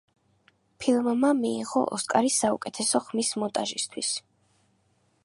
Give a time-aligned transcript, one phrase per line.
[0.85, 4.11] ფილმმა მიიღო ოსკარი საუკეთესო ხმის მონტაჟისთვის.